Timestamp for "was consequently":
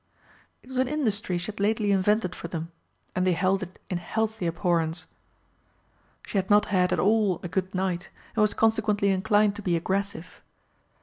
8.41-9.09